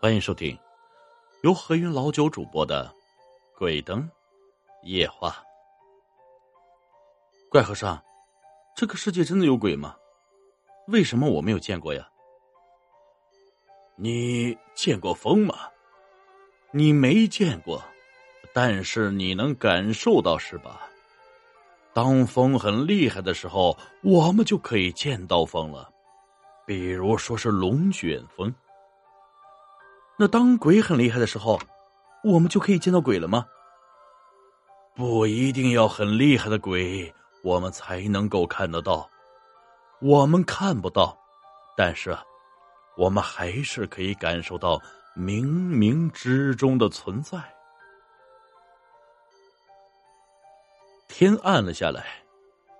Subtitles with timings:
[0.00, 0.56] 欢迎收听
[1.42, 2.94] 由何云老九主播的
[3.58, 4.08] 《鬼灯
[4.84, 5.30] 夜话》。
[7.48, 8.00] 怪和尚，
[8.76, 9.96] 这个世界真的有鬼吗？
[10.86, 12.08] 为什么我没有见过呀？
[13.96, 15.68] 你见过风吗？
[16.70, 17.82] 你没见过，
[18.54, 20.88] 但是你能感受到是吧？
[21.92, 25.92] 当风很厉害的时候，我们就可以见到风了，
[26.64, 28.54] 比如说是龙卷风。
[30.20, 31.60] 那当鬼很厉害的时候，
[32.24, 33.46] 我们就可以见到鬼了吗？
[34.96, 37.14] 不一定要很厉害的鬼，
[37.44, 39.08] 我们才能够看得到。
[40.00, 41.16] 我们看不到，
[41.76, 42.18] 但是
[42.96, 44.76] 我们还是可以感受到
[45.16, 47.38] 冥冥之中的存在。
[51.06, 52.04] 天暗了下来，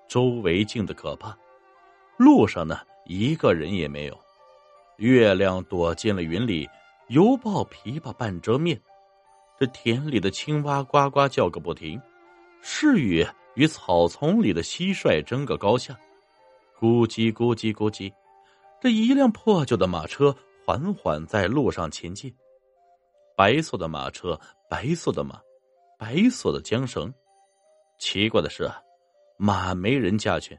[0.09, 1.39] 周围静的可怕，
[2.17, 4.19] 路上呢一个人也没有，
[4.97, 6.69] 月亮躲进了云里。
[7.09, 8.79] 犹抱琵琶半遮面，
[9.59, 11.99] 这田里的青蛙呱呱叫个不停，
[12.61, 15.99] 是雨与草丛里的蟋蟀争个高下，
[16.79, 18.13] 咕叽咕叽咕叽，
[18.79, 22.31] 这一辆破旧的马车缓缓在路上前进，
[23.35, 25.41] 白色的马车，白色的马，
[25.99, 27.13] 白色的缰绳。
[27.99, 28.71] 奇怪的是，
[29.39, 30.59] 马没人驾去，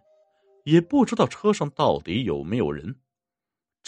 [0.64, 2.96] 也不知道车上到底有没有人。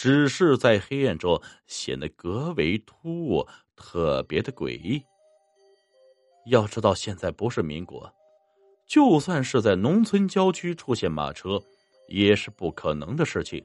[0.02, 5.00] 只是在黑暗中显得格为突兀，特别的诡异。
[6.46, 8.12] 要知道，现在不是民国，
[8.84, 11.62] 就算是在农村郊区出现马车，
[12.08, 13.64] 也是不可能的事情。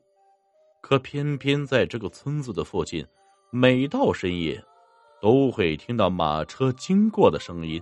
[0.79, 3.03] 可偏偏在这个村子的附近，
[3.49, 4.63] 每到深夜，
[5.19, 7.81] 都会听到马车经过的声音。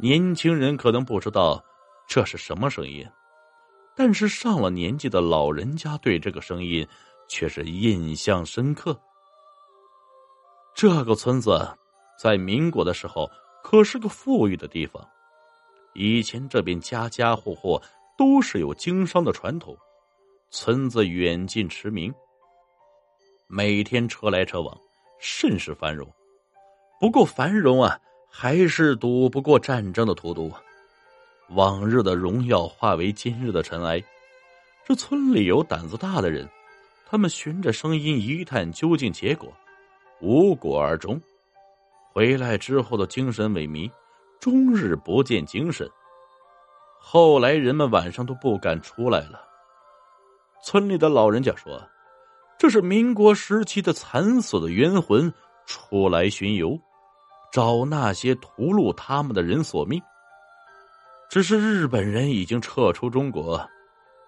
[0.00, 1.64] 年轻人可能不知道
[2.08, 3.08] 这是什么声音。
[3.96, 6.86] 但是上了年纪的老人家对这个声音
[7.28, 8.98] 却是印象深刻。
[10.74, 11.78] 这个村子
[12.20, 13.30] 在民国的时候
[13.62, 15.06] 可是个富裕的地方，
[15.94, 17.80] 以前这边家家户户
[18.18, 19.76] 都是有经商的传统，
[20.50, 22.12] 村子远近驰名，
[23.46, 24.76] 每天车来车往，
[25.18, 26.06] 甚是繁荣。
[27.00, 30.52] 不过繁荣啊，还是躲不过战争的荼毒。
[31.54, 34.02] 往日的荣耀化为今日的尘埃。
[34.84, 36.48] 这村里有胆子大的人，
[37.08, 39.52] 他们循着声音一探究竟，结果
[40.20, 41.20] 无果而终。
[42.12, 43.90] 回来之后的精神萎靡，
[44.40, 45.88] 终日不见精神。
[47.00, 49.40] 后来人们晚上都不敢出来了。
[50.62, 51.80] 村里的老人家说，
[52.58, 55.32] 这是民国时期的惨死的冤魂
[55.66, 56.78] 出来巡游，
[57.52, 60.00] 找那些屠戮他们的人索命。
[61.30, 63.68] 只是日本人已经撤出中国，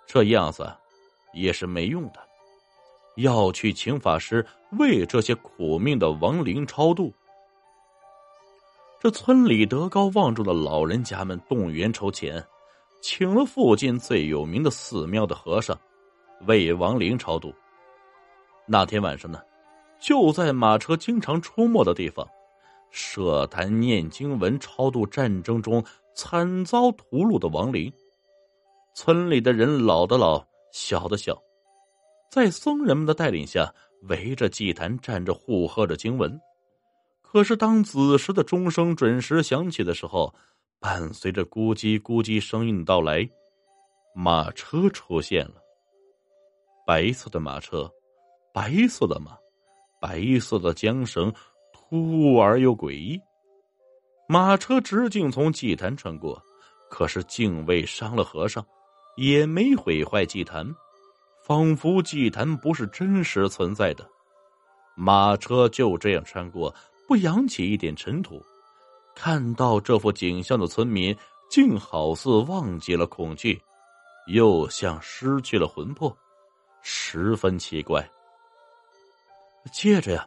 [0.07, 0.69] 这样子
[1.33, 2.19] 也是没用的，
[3.17, 4.45] 要去请法师
[4.79, 7.13] 为这些苦命的亡灵超度。
[8.99, 12.45] 这村里德高望重的老人家们动员筹钱，
[13.01, 15.79] 请了附近最有名的寺庙的和尚
[16.47, 17.55] 为亡灵超度。
[18.67, 19.41] 那天晚上呢，
[20.01, 22.27] 就在马车经常出没的地方，
[22.91, 25.85] 设坛念经文，超度战争中。
[26.17, 27.93] 惨遭屠戮的亡灵，
[28.95, 31.39] 村里的人老的老，小的小，
[32.31, 33.73] 在僧人们的带领下，
[34.05, 36.41] 围着祭坛站着，护喝着经文。
[37.21, 40.35] 可是，当子时的钟声准时响起的时候，
[40.81, 43.29] 伴随着咕叽咕叽声音的到来，
[44.15, 45.57] 马车出现了。
[46.87, 47.93] 白色的马车，
[48.55, 49.37] 白色的马，
[50.01, 51.31] 白色的缰绳，
[51.75, 53.21] 突兀而又诡异。
[54.29, 56.43] 马车直径从祭坛穿过，
[56.91, 58.65] 可是竟未伤了和尚，
[59.17, 60.67] 也没毁坏祭坛，
[61.45, 64.05] 仿佛祭坛不是真实存在的。
[64.97, 66.75] 马车就这样穿过，
[67.07, 68.45] 不扬起一点尘土。
[69.15, 71.17] 看到这幅景象的村民，
[71.49, 73.61] 竟好似忘记了恐惧，
[74.27, 76.15] 又像失去了魂魄，
[76.83, 78.07] 十分奇怪。
[79.73, 80.27] 接着呀，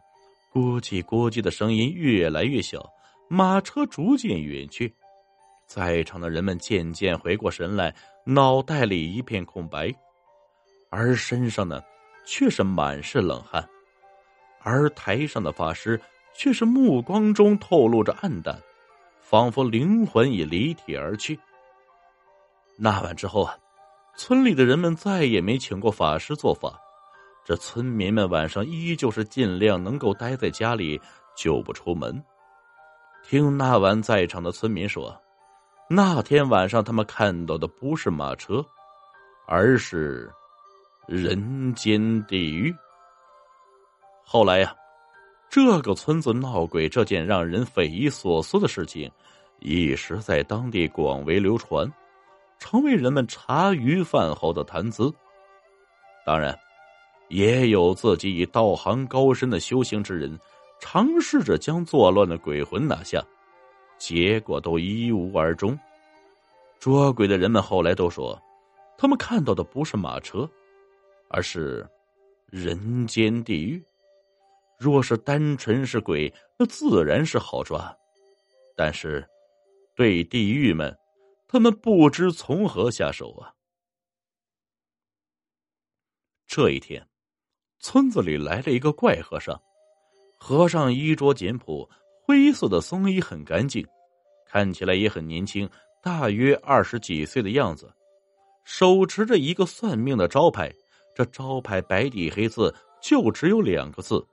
[0.53, 2.89] 咕叽咕叽的声音越来越小。
[3.31, 4.91] 马车逐渐远去，
[5.67, 7.93] 在场的人们渐渐回过神来，
[8.25, 9.93] 脑袋里一片空白，
[10.89, 11.79] 而身上呢，
[12.25, 13.63] 却是满是冷汗。
[14.61, 16.01] 而台上的法师
[16.33, 18.59] 却是目光中透露着暗淡，
[19.21, 21.39] 仿佛灵魂已离体而去。
[22.77, 23.55] 那晚之后啊，
[24.15, 26.79] 村里的人们再也没请过法师做法，
[27.45, 30.99] 这村民们晚上依旧是尽量能够待在家里，
[31.37, 32.19] 就不出门。
[33.29, 35.15] 听那晚在场的村民说，
[35.87, 38.65] 那天晚上他们看到的不是马车，
[39.45, 40.33] 而是
[41.07, 42.73] 人间地狱。
[44.25, 44.75] 后来呀，
[45.47, 49.11] 这个村子闹鬼这件让人匪夷所思的事情，
[49.59, 51.87] 一时在当地广为流传，
[52.57, 55.13] 成为人们茶余饭后的谈资。
[56.25, 56.57] 当然，
[57.27, 60.35] 也有自己以道行高深的修行之人，
[60.79, 63.23] 尝试着将作乱的鬼魂拿下，
[63.97, 65.77] 结果都一无而终。
[66.79, 68.41] 捉鬼的人们后来都说，
[68.97, 70.49] 他们看到的不是马车，
[71.29, 71.87] 而是
[72.47, 73.83] 人间地狱。
[74.77, 77.93] 若是单纯是鬼，那自然是好抓；
[78.77, 79.27] 但是
[79.93, 80.97] 对地狱们，
[81.49, 83.53] 他们不知从何下手啊。
[86.47, 87.05] 这一天，
[87.79, 89.61] 村子里来了一个怪和尚。
[90.39, 91.88] 和尚衣着简朴，
[92.24, 93.86] 灰色的僧衣很干净，
[94.47, 95.69] 看起来也很年轻。
[96.01, 97.91] 大约二十几岁的样子，
[98.63, 100.74] 手持着一个算命的招牌，
[101.13, 104.25] 这招牌白底黑字，就只有两个字：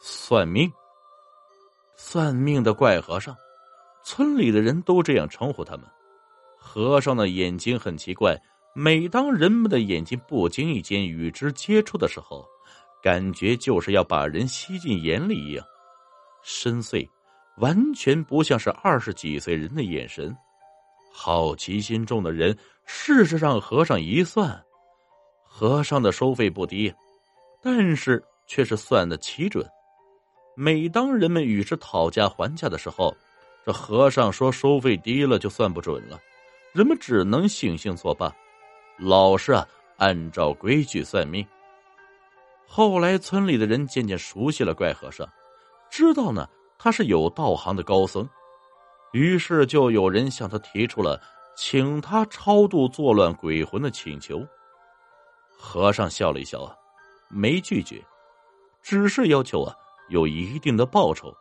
[0.00, 0.70] 算命。
[1.96, 3.34] 算命的怪和尚，
[4.04, 5.84] 村里的人都这样称呼他们。
[6.56, 8.40] 和尚的眼睛很奇怪，
[8.74, 12.46] 每当人们的眼睛不经意间与之接触的时候，
[13.06, 15.64] 感觉就是要把人吸进眼里一样，
[16.42, 17.08] 深邃，
[17.58, 20.36] 完全不像是二十几岁人的眼神。
[21.12, 24.60] 好奇心重的人试着让和尚一算，
[25.44, 26.92] 和尚的收费不低，
[27.62, 29.64] 但是却是算的奇准。
[30.56, 33.16] 每当人们与之讨价还价的时候，
[33.64, 36.18] 这和尚说收费低了就算不准了，
[36.72, 38.34] 人们只能悻悻作罢，
[38.98, 39.64] 老实啊
[39.96, 41.46] 按照规矩算命。
[42.66, 45.26] 后来村里的人渐渐熟悉了怪和尚，
[45.90, 46.48] 知道呢
[46.78, 48.28] 他是有道行的高僧。
[49.12, 51.18] 于是就有人向他提出了
[51.56, 54.46] 请他超度作乱鬼魂的请求。
[55.56, 56.76] 和尚笑了一笑啊，
[57.30, 58.04] 没拒绝，
[58.82, 59.74] 只是要求啊
[60.10, 61.34] 有一定的报酬。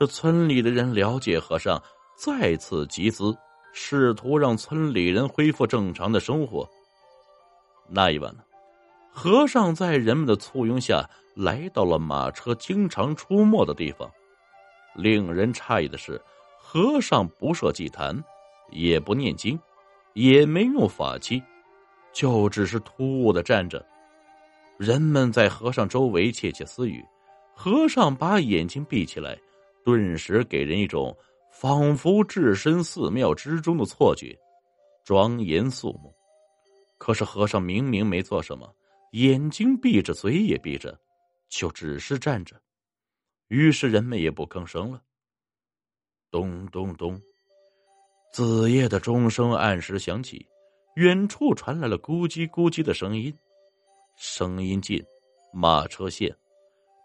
[0.00, 1.80] 这村里的人了解和尚，
[2.16, 3.32] 再次集资，
[3.72, 6.68] 试图让村里人恢复正常的生活。
[7.88, 8.42] 那一晚呢，
[9.12, 14.10] 和尚在人们的簇拥下来到了马车经常出没的地方。
[14.94, 16.20] 令人诧异的是。
[16.64, 18.18] 和尚不设祭坛，
[18.70, 19.60] 也不念经，
[20.14, 21.42] 也没用法器，
[22.14, 23.84] 就只是突兀的站着。
[24.78, 27.04] 人们在和尚周围窃窃私语，
[27.54, 29.36] 和尚把眼睛闭起来，
[29.84, 31.14] 顿时给人一种
[31.50, 34.34] 仿佛置身寺庙之中的错觉，
[35.04, 36.14] 庄严肃穆。
[36.96, 38.72] 可是和尚明明没做什么，
[39.12, 40.98] 眼睛闭着，嘴也闭着，
[41.48, 42.60] 就只是站着。
[43.48, 45.02] 于是人们也不吭声了。
[46.30, 47.20] 咚咚咚，
[48.32, 50.46] 子夜的钟声按时响起，
[50.96, 53.34] 远处传来了咕叽咕叽的声音。
[54.16, 55.04] 声音近，
[55.52, 56.34] 马车现，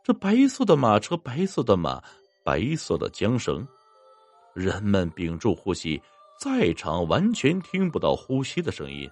[0.01, 2.01] 这白色的马车，白色的马，
[2.43, 3.67] 白色的缰绳。
[4.55, 6.01] 人们屏住呼吸，
[6.39, 9.09] 在场完全听不到呼吸的声音。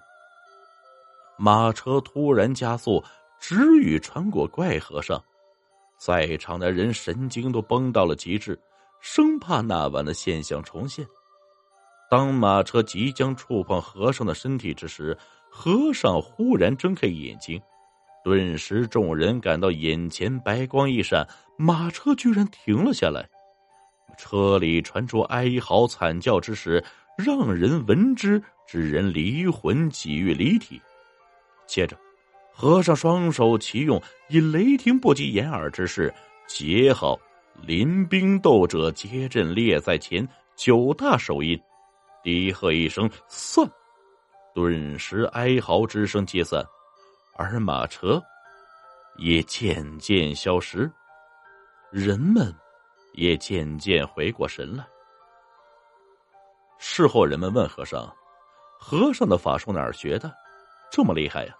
[1.38, 3.02] 马车突然加速，
[3.38, 5.22] 直语穿过怪和尚，
[5.98, 8.58] 在场的人神经都绷到了极致。
[9.00, 11.06] 生怕那晚的现象重现。
[12.10, 15.16] 当马车即将触碰和尚的身体之时，
[15.50, 17.60] 和尚忽然睁开眼睛，
[18.24, 21.28] 顿时众人感到眼前白光一闪，
[21.58, 23.28] 马车居然停了下来。
[24.16, 26.82] 车里传出哀嚎惨叫之时，
[27.18, 30.80] 让人闻之，之人离魂，几欲离体。
[31.66, 31.96] 接着，
[32.52, 36.12] 和尚双手齐用，以雷霆不及掩耳之势
[36.46, 37.18] 结好。
[37.62, 41.58] 临兵斗者皆阵列在前，九大手印，
[42.22, 43.66] 低喝一声“算”，
[44.54, 46.62] 顿时哀嚎之声皆散，
[47.34, 48.22] 而马车
[49.16, 50.90] 也渐渐消失，
[51.90, 52.54] 人们
[53.14, 54.86] 也渐渐回过神来。
[56.78, 58.14] 事后，人们问和尚
[58.78, 60.30] ：“和尚的法术哪儿学的？
[60.90, 61.54] 这么厉害呀？”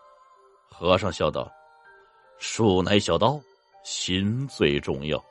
[0.68, 1.50] 和尚笑道
[2.38, 3.40] ：“术乃小道，
[3.84, 5.22] 心最重要。”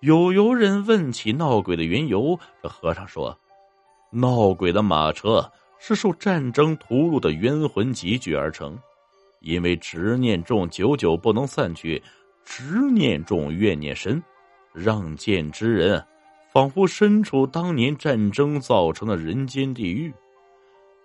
[0.00, 3.38] 有游人问起闹鬼的缘由，这和尚说
[4.10, 8.76] ：“闹鬼的马车是受战争屠戮的冤魂集聚而成，
[9.40, 12.02] 因为执念重，久久不能散去；
[12.44, 14.20] 执念重，怨念深，
[14.72, 16.04] 让见之人
[16.52, 20.12] 仿佛身处当年战争造成的人间地狱。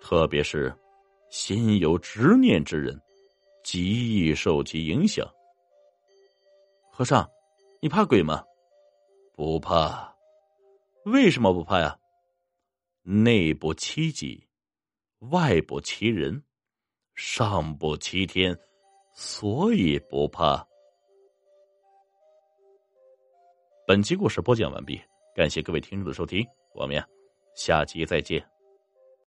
[0.00, 0.74] 特别是
[1.30, 3.00] 心有执念之人，
[3.62, 5.26] 极易受其影响。”
[6.90, 7.28] 和尚，
[7.80, 8.42] 你怕鬼吗？
[9.34, 10.12] 不怕，
[11.04, 11.96] 为什么不怕呀？
[13.02, 14.46] 内不欺己，
[15.30, 16.42] 外不欺人，
[17.14, 18.58] 上不欺天，
[19.14, 20.66] 所以不怕。
[23.86, 25.00] 本集故事播讲完毕，
[25.34, 26.44] 感谢各位听众的收听，
[26.74, 27.06] 我们呀
[27.54, 28.57] 下集再见。